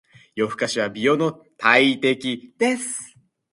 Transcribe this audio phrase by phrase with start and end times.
[0.33, 3.15] 夜更かしは美容の大敵です。